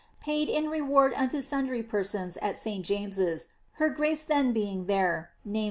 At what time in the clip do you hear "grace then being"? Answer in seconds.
3.91-4.87